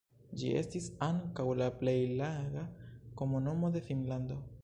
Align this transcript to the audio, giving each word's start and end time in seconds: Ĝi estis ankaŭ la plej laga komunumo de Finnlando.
Ĝi 0.43 0.47
estis 0.61 0.85
ankaŭ 1.07 1.45
la 1.59 1.67
plej 1.83 1.95
laga 2.23 2.65
komunumo 3.21 3.73
de 3.77 3.85
Finnlando. 3.91 4.43